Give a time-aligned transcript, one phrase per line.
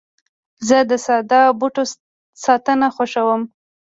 [0.67, 1.83] زه د ساده بوټو
[2.43, 3.41] ساتنه خوښوم.